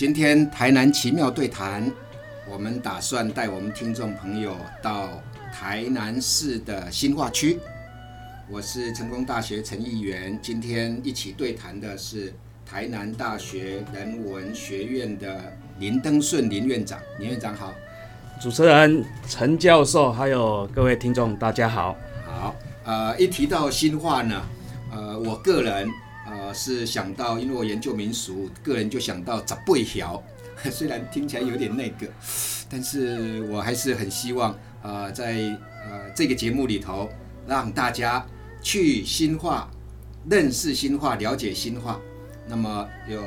[0.00, 1.92] 今天台南奇妙对谈，
[2.50, 5.10] 我们打算带我们听众朋友到
[5.52, 7.60] 台南市的新化区。
[8.48, 12.32] 我是成功大学陈议员，今天一起对谈的是
[12.64, 16.98] 台南大学人文学院的林登顺林院长。
[17.18, 17.74] 林院长好，
[18.40, 21.94] 主持人陈教授，还有各位听众，大家好。
[22.24, 22.56] 好，
[22.86, 24.42] 呃，一提到新化呢，
[24.90, 25.86] 呃，我个人
[26.26, 30.22] 呃是想到，因为我研究民俗，个人就想到十八条，
[30.70, 32.06] 虽然听起来有点那个，
[32.68, 35.34] 但是我还是很希望，呃，在
[35.84, 37.08] 呃这个节目里头，
[37.46, 38.24] 让大家
[38.62, 39.70] 去新化
[40.28, 41.98] 认识新化，了解新化。
[42.46, 43.22] 那么有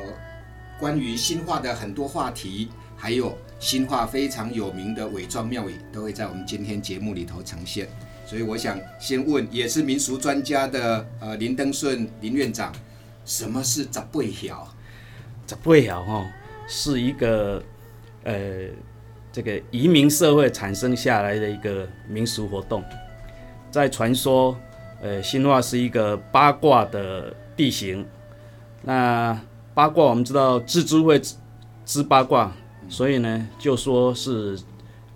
[0.78, 7.88] 关于新化的很多话题，还有新化非常有名的伪装庙宇，都会在我们今天节目里头呈现。
[8.26, 12.72] 所以我想先问，也是民俗专家的呃林登顺林院长，
[13.24, 14.68] 什么是十八条？
[15.46, 16.26] 十八条哈，
[16.66, 17.62] 是一个
[18.22, 18.34] 呃
[19.30, 22.82] 这个移民社会产生下来的一个民俗活动，
[23.70, 24.56] 在传说
[25.02, 28.06] 呃新化是一个八卦的地形，
[28.82, 29.38] 那
[29.74, 31.20] 八卦我们知道蜘蛛会
[31.84, 32.50] 织八卦，
[32.88, 34.58] 所以呢就说是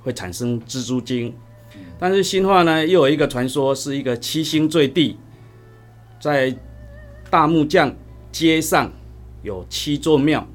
[0.02, 1.34] 会产生蜘蛛精。
[1.98, 5.16] 但是新化呢，又有一个传说，是一个七星坠地，
[6.20, 6.56] 在
[7.30, 7.94] 大木匠
[8.32, 8.90] 街上
[9.42, 10.46] 有七座庙。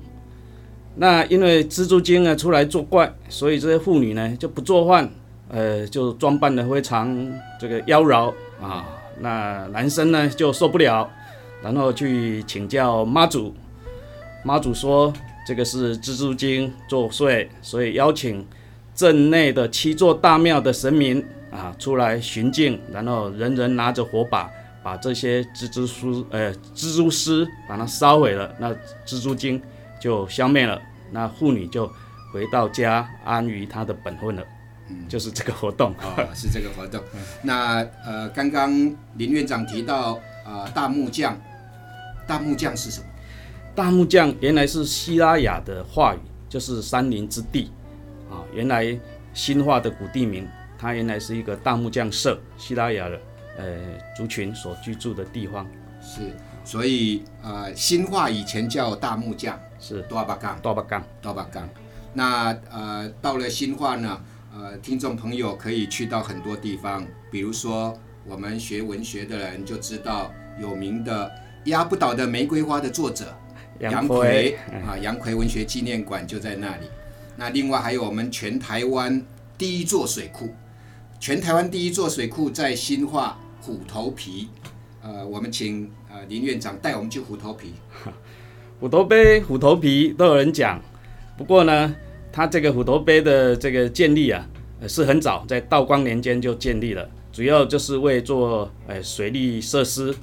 [0.96, 5.10] 那因为蜘蛛精呢出来作怪，所以这些妇女呢就不做饭，
[5.50, 8.86] 呃，就装扮的非常这个妖娆啊。
[9.20, 11.10] 那男生呢就受不了，
[11.62, 13.54] 然后去请教妈祖。
[14.44, 15.14] 妈祖说
[15.46, 18.46] 这个是蜘蛛精作祟，所以邀请。
[18.96, 21.20] 镇内的七座大庙的神明
[21.50, 24.48] 啊，出来巡境，然后人人拿着火把，
[24.84, 28.72] 把这些蜘蛛丝呃蜘蛛丝把它烧毁了，那
[29.04, 29.60] 蜘蛛精
[30.00, 31.92] 就消灭了，那妇女就
[32.32, 34.44] 回到家安于她的本分了。
[34.90, 37.04] 嗯，就是这个活动哦，是这个活动。
[37.42, 38.72] 那呃，刚刚
[39.16, 41.36] 林院长提到啊，大木匠，
[42.28, 43.08] 大木匠是什么？
[43.76, 47.72] 大木匠原来是希拉雅的话语，就是山林之地。
[48.30, 48.96] 啊，原来
[49.34, 50.48] 新化的古地名，
[50.78, 53.20] 它原来是一个大木匠社，希拉雅的
[53.58, 53.66] 呃
[54.16, 55.68] 族群所居住的地方。
[56.00, 56.32] 是，
[56.64, 61.68] 所以呃，新化以前叫大木匠，是多巴岗，多巴岗，多巴岗。
[62.14, 64.22] 那呃，到了新化呢，
[64.54, 67.98] 呃，听众朋友可以去到很多地方，比如说
[68.28, 71.32] 我们学文学的人就知道有名的
[71.66, 73.36] 压不倒的玫瑰花的作者
[73.92, 74.56] 杨奎
[74.88, 76.86] 啊，杨奎文学纪念馆就在那里。
[77.36, 79.22] 那另外还有我们全台湾
[79.58, 80.54] 第一座水库，
[81.20, 84.48] 全台湾第一座水库在新化虎头皮，
[85.02, 87.74] 呃，我们请呃林院长带我们去虎头皮。
[88.80, 90.82] 虎头碑、虎头皮都有人讲，
[91.38, 91.96] 不过呢，
[92.32, 94.46] 它这个虎头碑的这个建立啊，
[94.88, 100.14] 是很早，在道光年间就建立了，主要就是为做呃水利设施，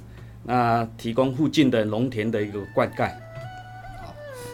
[0.44, 3.10] 那提供附近的农田的一个灌溉。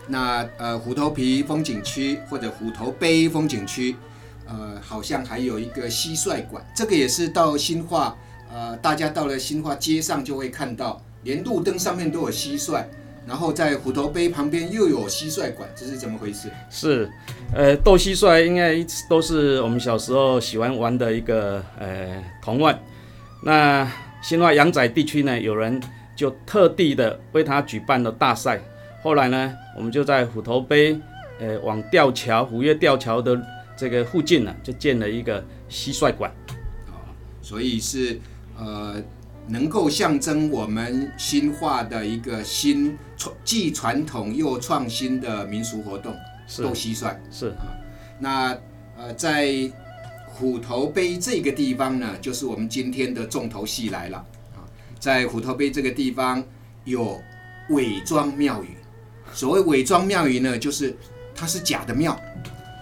[0.09, 3.97] 那呃虎头皮风景区或者虎头碑风景区，
[4.47, 8.17] 呃好像还有一个蟋蟀馆，这个也是到新化，
[8.53, 12.85] 呃大家到了新化街上就会看到，连路灯上面都有蟋蟀，
[13.27, 16.49] 然后在虎头碑旁边又有蟋蟀馆，这是怎么回事？
[16.71, 17.11] 是，
[17.53, 18.77] 呃斗蟋蟀应该
[19.11, 22.79] 都是我们小时候喜欢玩的一个呃童玩。
[23.43, 23.91] 那
[24.23, 25.81] 新化阳仔地区呢，有人
[26.15, 28.61] 就特地的为他举办了大赛。
[29.07, 31.01] 后来呢，我们就在虎头碑，
[31.39, 33.41] 呃，往吊桥虎跃吊桥的
[33.77, 35.41] 这个附近呢，就建了一个
[35.71, 36.29] 蟋蟀馆。
[36.89, 36.99] 哦，
[37.41, 38.19] 所以是
[38.59, 39.01] 呃，
[39.47, 46.13] 能够象征我们新化的一个新传既传统又创新的民俗活动——
[46.59, 47.15] 斗蟋蟀。
[47.31, 47.79] 是啊，
[48.19, 48.59] 那
[48.99, 49.71] 呃，在
[50.27, 54.19] 虎头碑这个地方呢，就是我们今天的重头戏来了
[54.57, 54.67] 啊，
[54.99, 56.43] 在虎头碑这个地方
[56.83, 57.23] 有
[57.69, 58.71] 伪装庙宇。
[59.33, 60.97] 所谓伪装庙宇呢，就是
[61.35, 62.19] 它是假的庙，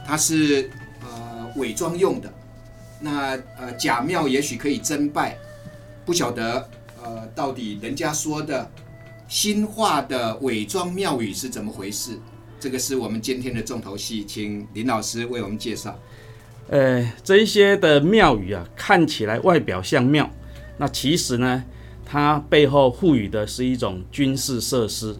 [0.07, 0.71] 它是
[1.03, 2.33] 呃伪装用的。
[3.01, 5.37] 那呃假庙也许可以真拜，
[6.05, 6.69] 不晓得
[7.03, 8.71] 呃到底人家说的
[9.29, 12.19] 新化的伪装庙宇是怎么回事？
[12.61, 15.99] 这个是我们今天的重头戏，请林老师为我们介绍。
[16.69, 20.31] 呃，这一些的庙宇啊，看起来外表像庙，
[20.79, 21.63] 那其实呢，
[22.07, 25.15] 它背后赋予的是一种军事设施。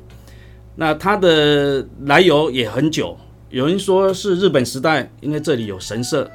[0.77, 3.17] 那它的来由也很久，
[3.51, 6.29] 有人说是日本时代，因为这里有神社，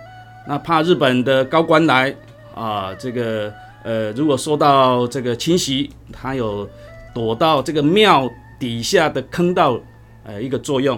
[0.48, 2.16] 那怕日本的高官来
[2.56, 3.54] 啊，这个
[3.84, 6.68] 呃，如果受到这个侵袭，他有
[7.14, 9.80] 躲到这个庙底下的坑道，
[10.24, 10.98] 呃，一个作用。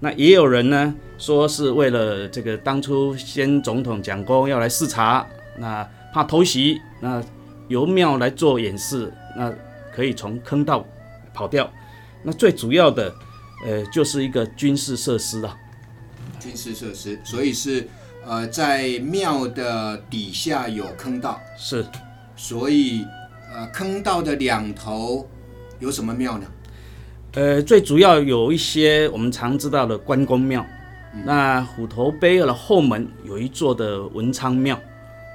[0.00, 5.26] 那也有人呢说是为了这个当初先总统蒋公要来视察，
[5.58, 7.22] 那怕偷袭，那
[7.68, 9.52] 由庙来做掩饰，那
[9.94, 10.82] 可以从坑道
[11.34, 11.70] 跑掉。
[12.22, 13.14] 那最主要的，
[13.64, 15.56] 呃，就是一个军事设施啊。
[16.40, 17.88] 军事设施，所以是
[18.24, 21.84] 呃在庙的底下有坑道，是，
[22.36, 23.04] 所以
[23.52, 25.28] 呃坑道的两头
[25.80, 26.46] 有什么庙呢？
[27.32, 30.64] 呃，最主要有一些我们常知道的关公庙，
[31.24, 34.76] 那虎头碑的后门有一座的文昌庙，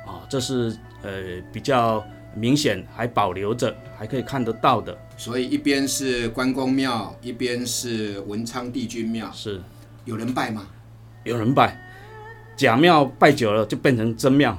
[0.07, 1.11] 啊，这是呃
[1.51, 2.03] 比较
[2.35, 4.97] 明显还保留着，还可以看得到的。
[5.17, 9.61] 所以一边是关公庙，一边是文昌帝君庙，是
[10.05, 10.67] 有人拜吗？
[11.23, 11.79] 有人拜，
[12.55, 14.57] 假庙拜久了就变成真庙，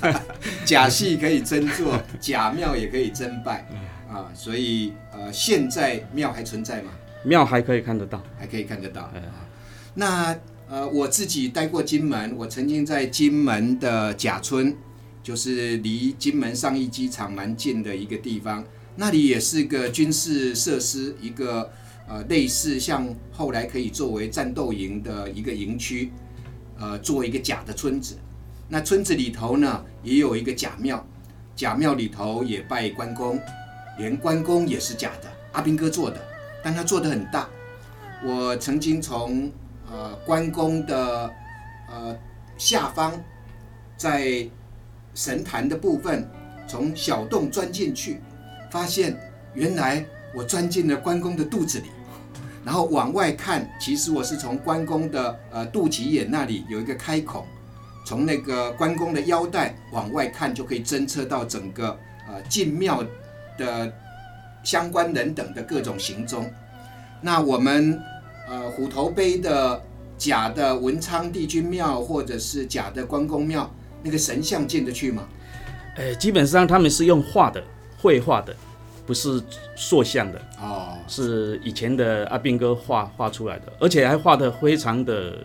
[0.64, 3.66] 假戏可以真做，假庙也可以真拜
[4.10, 4.30] 啊。
[4.34, 6.90] 所以呃，现在庙还存在吗？
[7.24, 9.02] 庙还可以看得到，还可以看得到。
[9.02, 9.12] 啊
[9.94, 10.36] 那
[10.70, 14.76] 呃，我自己待过金门，我曾经在金门的甲村，
[15.22, 18.64] 就是离金门上义机场蛮近的一个地方，
[18.96, 21.70] 那里也是个军事设施，一个
[22.08, 26.10] 呃类似像后来可以作为战斗营的一个营区，
[26.78, 28.16] 呃，做一个假的村子。
[28.68, 31.06] 那村子里头呢，也有一个假庙，
[31.54, 33.40] 假庙里头也拜关公，
[33.98, 36.20] 连关公也是假的，阿兵哥做的，
[36.62, 37.48] 但他做的很大。
[38.24, 39.50] 我曾经从
[39.90, 41.32] 呃关公的
[41.88, 42.16] 呃
[42.56, 43.12] 下方，
[43.96, 44.48] 在
[45.18, 46.24] 神坛的部分，
[46.68, 48.20] 从小洞钻进去，
[48.70, 49.18] 发现
[49.52, 51.86] 原来我钻进了关公的肚子里，
[52.64, 57.44] 然后往外看，其实我是从关公的呃肚脐眼那里有一个开孔，
[58.06, 61.98] 从那个关公的腰带往外看，就可以侦测到整个
[62.28, 63.04] 呃进庙
[63.58, 63.92] 的
[64.62, 66.48] 相关人等的各种行踪。
[67.20, 68.00] 那我们
[68.48, 69.82] 呃虎头碑的
[70.16, 73.68] 假的文昌帝君庙，或者是假的关公庙，
[74.02, 75.28] 那个神像进得去吗？
[75.96, 77.62] 呃，基本上他们是用画的，
[77.98, 78.54] 绘画的，
[79.04, 79.42] 不是
[79.74, 85.38] 塑像的，哦，是以前的阿兵哥画画出来的，而且还画的非常的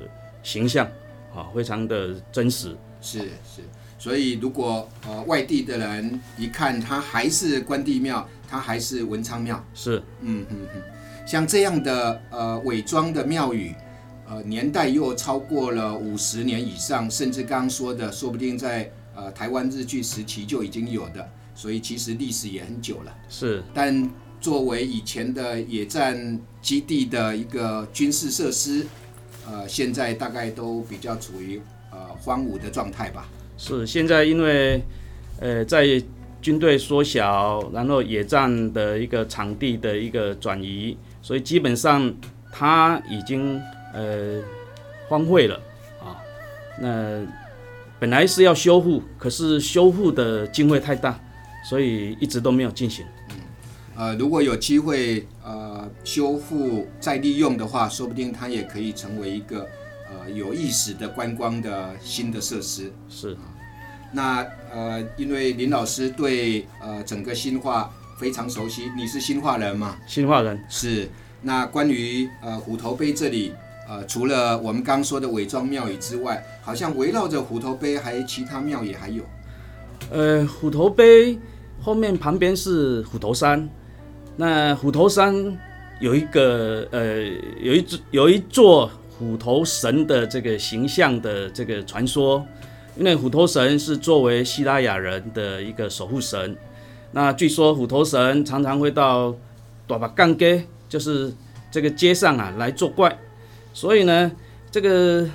[0.43, 0.85] 形象，
[1.33, 2.75] 啊，非常的真实。
[3.01, 3.61] 是是，
[3.97, 10.81] 所以如果呃外地的人一看，它还是关帝庙，它还是文昌庙，是，嗯嗯嗯，
[11.25, 13.73] 像这样的呃伪装的庙宇，
[14.33, 23.15] 呃年代又超过了五十年以上，甚至刚刚说的，说不定在呃台湾日据时期就已经有的，所以其实历史也很久了。
[23.29, 24.09] 是，但
[24.41, 28.87] 作为以前的野战基地的一个军事设施，
[29.45, 33.29] 呃，现在大概都比较处于呃荒芜的状态吧。
[33.55, 34.81] 是，现在因为
[35.39, 35.85] 呃在
[36.41, 42.11] 军队缩小，然后野战的一个场地的一个转移，所以基本上
[42.51, 43.61] 它已经
[43.93, 44.41] 呃
[45.07, 45.55] 荒废了
[46.01, 46.19] 啊。
[46.81, 47.21] 那
[47.99, 51.17] 本来是要修复，可是修复的经费太大，
[51.63, 53.05] 所以一直都没有进行。
[53.95, 59.67] 呃，如果有机会呃修复再利用的话，说不定它也可以成为一个
[60.09, 62.91] 呃有意识的观光的新的设施。
[63.07, 63.37] 是，
[64.11, 64.43] 那
[64.73, 69.95] 呃，因为林老师对呃整个新化非常熟悉，你是新化人吗？
[70.07, 71.07] 新化人是。
[71.43, 73.53] 那关于呃虎头碑这里，
[73.87, 79.23] 呃，除了我们刚说的伪装庙宇之外，好像围绕着虎头碑还其他庙也还有。
[80.09, 81.37] 呃，虎头碑
[81.81, 83.69] 后面旁边是虎头山，
[84.37, 85.57] 那虎头山
[85.99, 87.23] 有一个呃
[87.61, 92.45] 有一座有一座虎头神的这个形象的这个传说，
[92.97, 96.55] 因为虎头神是作为希拉雅人的一个守护神，
[97.11, 99.35] 那据说虎头神常常会到
[99.87, 101.33] 大把干街，就是
[101.71, 103.17] 这个街上啊来作怪，
[103.73, 104.31] 所以呢，
[104.71, 105.27] 这个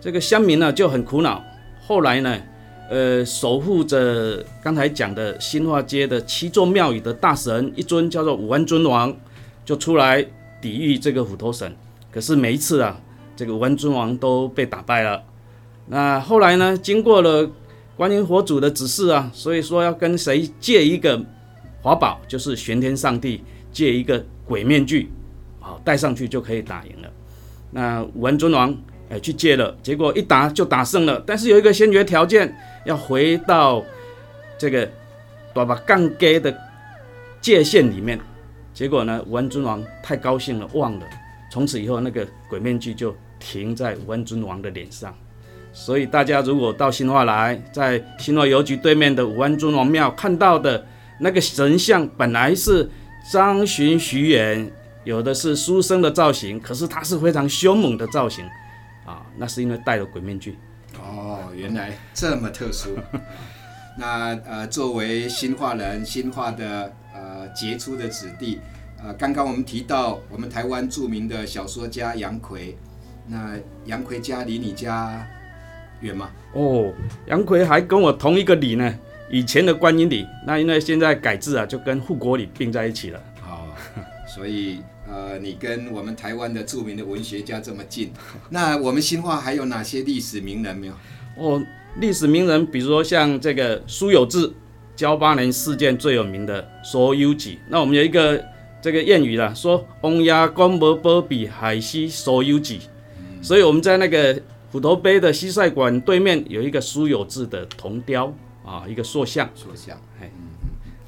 [0.00, 1.42] 这个乡民呢就很苦恼，
[1.80, 2.36] 后来呢。
[2.92, 9.16] 呃，守护着刚才讲的新化街的七座庙宇的大神，一尊叫做五安尊王，
[9.64, 10.26] 就出来
[10.60, 11.72] 抵御这个虎头神。
[12.10, 13.00] 可是每一次啊，
[13.36, 15.22] 这个五安尊王都被打败了。
[15.86, 17.48] 那后来呢，经过了
[17.94, 21.24] 观音佛祖的指示啊，所以说要跟谁借一个
[21.84, 25.12] 法宝，就是玄天上帝借一个鬼面具，
[25.60, 27.08] 好戴上去就可以打赢了。
[27.70, 28.76] 那五安尊王
[29.08, 32.54] 哎去借了，结果一打就打胜了，但是有一个先决条件。
[32.86, 33.84] 要回到
[34.56, 34.88] 这个
[35.52, 36.58] 大把杠杆的
[37.42, 38.18] 界限里面，
[38.72, 41.06] 结果呢，武安尊王太高兴了，忘了。
[41.52, 45.14] 从此以后，那个鬼面具就停在武安尊王的脸上。
[45.74, 50.86] 所以大家如果到新化来，在新化邮局对面的武安尊王庙看到的
[51.20, 52.88] 那个神像，本来是
[53.30, 54.72] 张巡徐远
[55.04, 58.44] 有的是书生的造型，可是他是非常凶猛的造型
[59.06, 60.58] 啊，那是因为戴了鬼面具。
[60.98, 62.90] 哦，原来这么特殊。
[63.98, 68.60] 那呃，作为新化人，新化的呃杰出的子弟，
[69.02, 72.76] 呃，刚刚我们提到我们台湾著名的小说家杨奎，
[73.26, 75.26] 那杨奎家离你家
[76.00, 76.30] 远吗？
[76.52, 76.92] 哦，
[77.26, 78.94] 杨奎还跟我同一个里呢，
[79.30, 83.20] 以前的观音里，那因为现在改制啊，就跟护国里并在一起了。
[84.30, 88.12] 好，所以呃，你跟我们台湾的著名的文学家这么近，
[88.50, 90.94] 那我们新化还有哪些历史名人没有？
[91.36, 91.62] 哦。
[91.96, 94.52] 历史名人，比如说像这个苏有志，
[94.94, 97.58] 交八年事件最有名的所有记。
[97.68, 98.40] 那我们有一个
[98.80, 102.82] 这个谚语啦，说“翁牙公伯波比海西所有记”，
[103.42, 108.32] 所以我们在那个虎头碑的西塞馆对面有一个苏有志的铜雕
[108.64, 109.50] 啊，一个塑像。
[109.56, 110.30] 塑像，哎，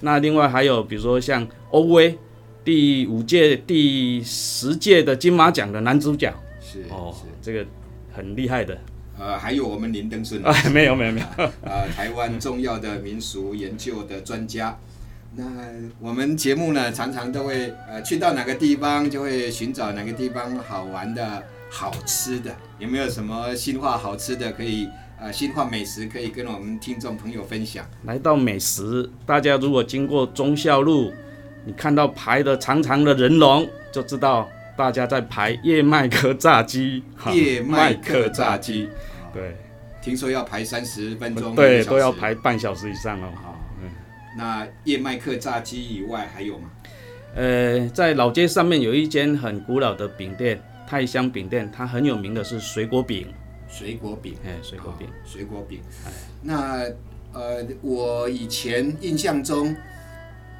[0.00, 2.18] 那另外还有比如说像欧威，
[2.64, 7.66] 第五届、第十届的金马奖的男主角，是哦，这个
[8.12, 8.78] 很厉害的。
[9.18, 11.26] 呃，还有我们林登顺，哎，没有没有没有，
[11.62, 14.78] 呃，台湾重要的民俗研究的专家。
[15.34, 15.44] 那
[15.98, 22.54] 我们节目呢，常常都会呃去到哪个地方，就会寻找哪个地方好玩的好吃的。
[22.78, 24.88] 有没有什么新化好吃的可以
[25.20, 27.84] 呃新化美食可以跟我们听众朋友分享？
[28.04, 31.12] 来到美食，大家如果经过忠孝路，
[31.64, 37.02] 你看到排的长长的人龙，就知道大家在排叶麦克炸鸡。
[37.32, 38.88] 叶麦克炸鸡。
[39.32, 39.56] 对，
[40.02, 43.32] 听说要排三十分钟，对，都要排半小时以上哦。
[43.34, 43.90] 好，嗯，
[44.36, 46.70] 那叶麦克炸鸡以外还有吗？
[47.34, 53.26] 呃，在老街上面有一间很古老的饼店，泰香饼店，它很有名的是水果饼。
[53.68, 55.80] 水果饼，哎，水果饼，水果饼。
[56.42, 56.82] 那
[57.32, 59.74] 呃，我以前印象中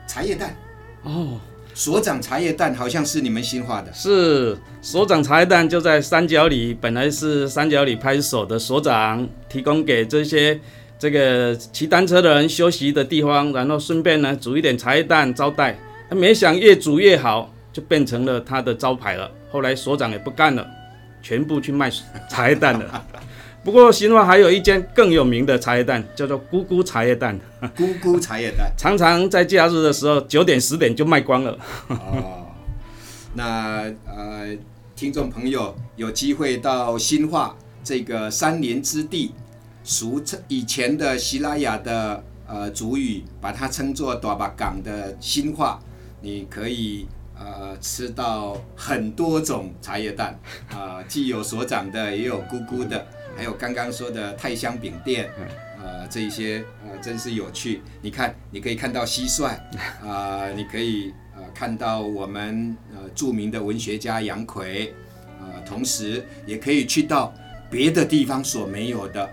[0.07, 0.57] 茶叶蛋，
[1.03, 1.41] 哦。
[1.75, 10.61] 所长茶叶蛋好像是你们新化的，是所长茶叶蛋就在三角里，本来是三角里派出所的所长提供给这些
[10.99, 15.79] 这个骑单车的人休息的地方，然后顺便呢煮一点茶叶蛋招待，
[16.11, 19.31] 没想越煮越好，就变成了他的招牌了。
[19.51, 20.67] 后来所长也不干了，
[21.23, 21.91] 全部去卖
[22.29, 23.07] 茶叶蛋了。
[23.65, 27.39] 不过新化还有一间更有名的茶叶蛋，叫做姑姑茶叶蛋。
[27.77, 31.57] 姑姑茶叶蛋 常常在假日的时候九点十点就卖光了。
[31.87, 32.49] 哦，
[33.35, 34.57] 那呃，
[34.97, 39.33] 听众朋友有机会到新化这个山林之地，
[39.85, 45.79] 俗称以前的希拉雅的呃主语，把它称作大巴港的新化，
[46.21, 47.07] 你可以
[47.39, 50.37] 呃吃到很多种茶叶蛋
[50.73, 53.07] 啊，既有所长的，也有姑姑的。
[53.37, 55.31] 还有刚刚说的泰香饼店，
[55.83, 57.81] 呃，这一些呃，真是有趣。
[58.01, 59.57] 你看，你可以看到蟋蟀，
[60.07, 64.95] 啊，你可以呃看到我们呃著名的文学家杨奎，
[65.41, 67.35] 呃，同时也可以去到
[67.71, 69.29] 别的地方所没有的。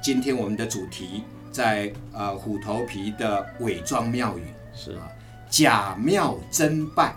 [0.00, 4.42] 今天我们的主题在呃虎头皮的伪装庙宇，
[4.74, 5.08] 是啊。
[5.52, 7.14] 假庙真拜，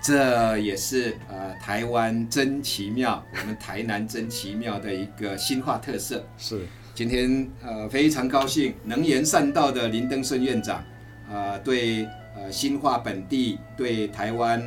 [0.00, 6.24] 这也是呃台湾真奇妙，我们台南真奇妙的一个新化特色。
[6.38, 6.60] 是，
[6.94, 10.84] 今天呃非常高兴，能言善道的林登顺院长，
[11.28, 12.04] 呃对
[12.36, 14.60] 呃新化本地对台湾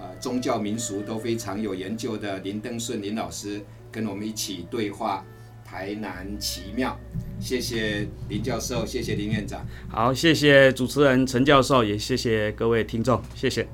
[0.00, 5.22] 呃宗教民俗都非常有研究的林登顺林老师，跟我们一起对话。
[5.66, 6.96] 台南奇妙，
[7.40, 9.66] 谢谢林教授，谢谢林院长。
[9.88, 13.66] 好，谢谢主持人陈教授，也谢谢各位听众，谢谢。